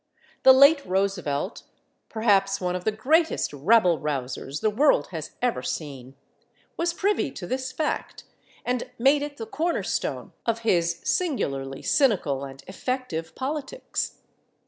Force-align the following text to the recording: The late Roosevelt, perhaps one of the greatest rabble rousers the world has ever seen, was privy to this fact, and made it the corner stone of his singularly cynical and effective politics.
The 0.41 0.51
late 0.51 0.83
Roosevelt, 0.83 1.61
perhaps 2.09 2.59
one 2.59 2.75
of 2.75 2.85
the 2.85 2.91
greatest 2.91 3.53
rabble 3.53 3.99
rousers 3.99 4.61
the 4.61 4.71
world 4.71 5.09
has 5.11 5.35
ever 5.43 5.61
seen, 5.61 6.15
was 6.75 6.91
privy 6.91 7.29
to 7.29 7.45
this 7.45 7.71
fact, 7.71 8.23
and 8.65 8.89
made 8.97 9.21
it 9.21 9.37
the 9.37 9.45
corner 9.45 9.83
stone 9.83 10.33
of 10.47 10.61
his 10.61 11.01
singularly 11.03 11.83
cynical 11.83 12.43
and 12.43 12.63
effective 12.67 13.35
politics. 13.35 14.15